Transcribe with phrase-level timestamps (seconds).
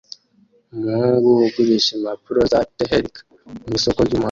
[0.73, 3.19] Umuhungu ugurisha impapuro za Tehelka
[3.67, 4.19] mwisoko ryumuhanda